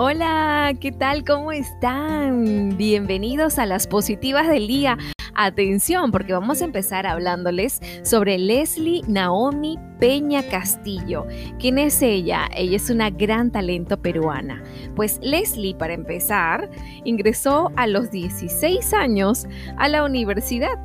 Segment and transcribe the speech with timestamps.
[0.00, 1.24] Hola, ¿qué tal?
[1.24, 2.76] ¿Cómo están?
[2.76, 4.96] Bienvenidos a las positivas del día.
[5.34, 11.26] Atención, porque vamos a empezar hablándoles sobre Leslie Naomi Peña Castillo.
[11.58, 12.48] ¿Quién es ella?
[12.54, 14.62] Ella es una gran talento peruana.
[14.94, 16.70] Pues Leslie, para empezar,
[17.02, 20.78] ingresó a los 16 años a la universidad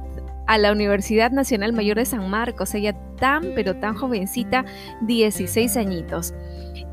[0.47, 4.65] a la Universidad Nacional Mayor de San Marcos, ella tan pero tan jovencita,
[5.01, 6.33] 16 añitos.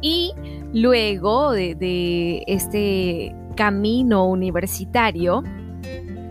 [0.01, 0.33] Y
[0.73, 5.43] luego de, este camino universitario,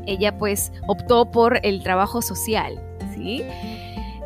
[0.08, 2.82] ella pues optó por el trabajo social,
[3.14, 3.44] ¿sí?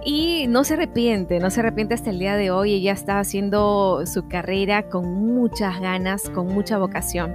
[0.06, 2.73] Y no se arrepiente, no se arrepiente hasta el día de hoy.
[2.73, 7.34] Ella está haciendo su carrera con muchas ganas, con mucha vocación.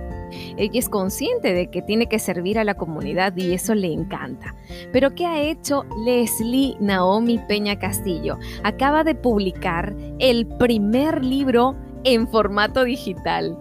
[0.58, 4.54] Ella es consciente de que tiene que servir a la comunidad y eso le encanta.
[4.92, 8.38] Pero ¿qué ha hecho Leslie Naomi Peña Castillo?
[8.62, 11.74] Acaba de publicar el primer libro
[12.14, 13.58] en formato digital,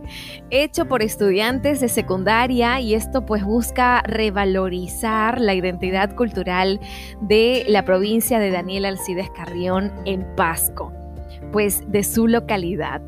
[0.50, 6.80] hecho por estudiantes de secundaria y esto pues busca revalorizar la identidad cultural
[7.22, 10.94] de la provincia de Daniel Alcides Carrión en Pasco,
[11.52, 13.02] pues de su localidad.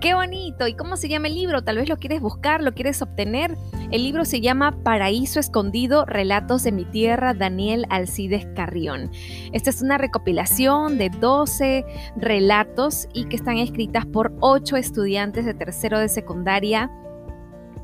[0.00, 0.66] Qué bonito.
[0.68, 1.62] ¿Y cómo se llama el libro?
[1.62, 3.56] Tal vez lo quieres buscar, lo quieres obtener.
[3.90, 9.10] El libro se llama Paraíso Escondido, Relatos de mi Tierra, Daniel Alcides Carrión.
[9.52, 11.84] Esta es una recopilación de 12
[12.16, 16.90] relatos y que están escritas por 8 estudiantes de tercero de secundaria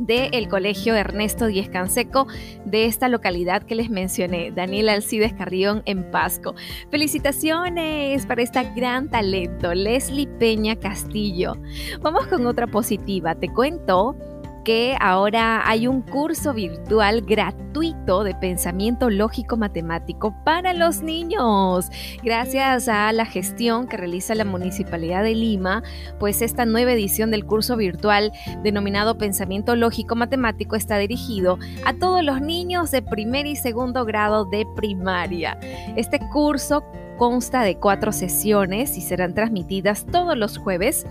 [0.01, 2.27] del Colegio Ernesto Díez Canseco
[2.65, 6.55] de esta localidad que les mencioné, Daniel Alcides Carrión en Pasco.
[6.91, 11.57] Felicitaciones para esta gran talento, Leslie Peña Castillo.
[12.01, 13.35] Vamos con otra positiva.
[13.35, 14.17] Te cuento
[14.65, 21.91] que ahora hay un curso virtual gratuito de pensamiento lógico matemático para los niños.
[22.23, 25.83] Gracias a la gestión que realiza la Municipalidad de Lima,
[26.19, 28.33] pues esta nueva edición del curso virtual
[28.63, 34.45] denominado Pensamiento Lógico Matemático está dirigido a todos los niños de primer y segundo grado
[34.45, 35.59] de primaria.
[35.97, 36.85] Este curso
[37.21, 41.07] consta de cuatro sesiones y serán transmitidas todos los jueves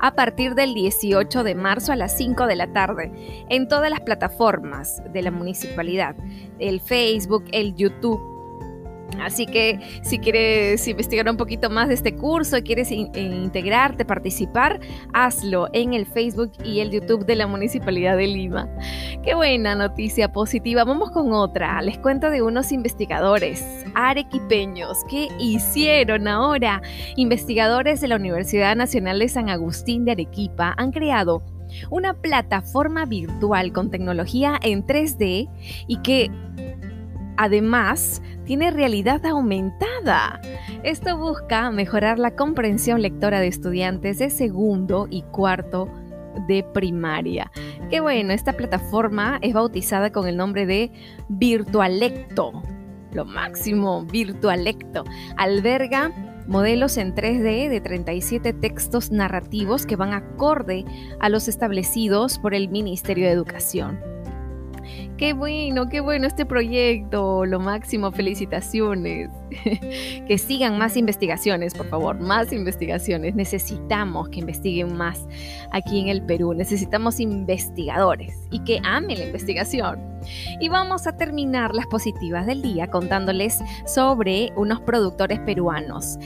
[0.00, 4.00] a partir del 18 de marzo a las 5 de la tarde en todas las
[4.00, 6.16] plataformas de la municipalidad,
[6.58, 8.35] el Facebook, el YouTube
[9.20, 14.80] Así que si quieres investigar un poquito más de este curso, quieres eh, integrarte, participar,
[15.12, 18.68] hazlo en el Facebook y el YouTube de la Municipalidad de Lima.
[19.22, 20.84] Qué buena noticia positiva.
[20.84, 21.80] Vamos con otra.
[21.82, 23.64] Les cuento de unos investigadores
[23.94, 26.82] arequipeños que hicieron ahora.
[27.16, 31.42] Investigadores de la Universidad Nacional de San Agustín de Arequipa han creado
[31.90, 35.48] una plataforma virtual con tecnología en 3D
[35.86, 36.30] y que
[37.36, 40.40] además tiene realidad aumentada.
[40.82, 45.90] Esto busca mejorar la comprensión lectora de estudiantes de segundo y cuarto
[46.46, 47.50] de primaria.
[47.90, 50.92] Qué bueno, esta plataforma es bautizada con el nombre de
[51.28, 52.62] Virtualecto.
[53.12, 55.04] Lo máximo, Virtualecto.
[55.36, 56.12] Alberga
[56.46, 60.84] modelos en 3D de 37 textos narrativos que van acorde
[61.20, 64.15] a los establecidos por el Ministerio de Educación.
[65.18, 69.30] Qué bueno, qué bueno este proyecto, lo máximo, felicitaciones.
[70.28, 73.34] que sigan más investigaciones, por favor, más investigaciones.
[73.34, 75.26] Necesitamos que investiguen más
[75.72, 79.98] aquí en el Perú, necesitamos investigadores y que amen la investigación.
[80.60, 86.18] Y vamos a terminar las positivas del día contándoles sobre unos productores peruanos,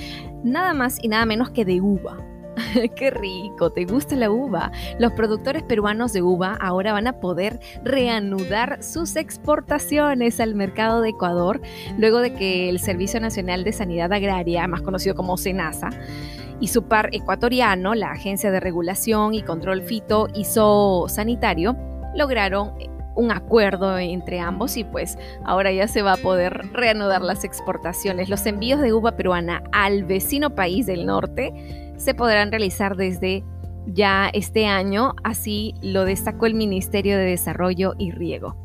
[0.42, 2.29] nada más y nada menos que de uva.
[2.96, 3.70] ¡Qué rico!
[3.70, 4.70] ¿Te gusta la uva?
[4.98, 11.10] Los productores peruanos de uva ahora van a poder reanudar sus exportaciones al mercado de
[11.10, 11.60] Ecuador
[11.98, 15.90] luego de que el Servicio Nacional de Sanidad Agraria, más conocido como SENASA,
[16.60, 21.76] y su par ecuatoriano, la Agencia de Regulación y Control Fito ISO Sanitario,
[22.14, 22.74] lograron
[23.14, 28.28] un acuerdo entre ambos y pues ahora ya se va a poder reanudar las exportaciones.
[28.28, 33.44] Los envíos de uva peruana al vecino país del norte se podrán realizar desde
[33.86, 38.56] ya este año, así lo destacó el Ministerio de Desarrollo y Riego.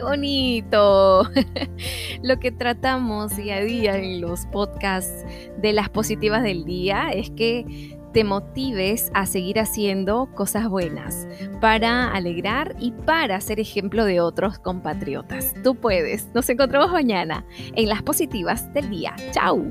[0.00, 1.28] bonito!
[2.22, 5.24] lo que tratamos día a día en los podcasts
[5.60, 11.28] de las positivas del día es que te motives a seguir haciendo cosas buenas
[11.60, 15.52] para alegrar y para ser ejemplo de otros compatriotas.
[15.62, 16.28] Tú puedes.
[16.34, 19.14] Nos encontramos mañana en las positivas del día.
[19.32, 19.70] ¡Chao!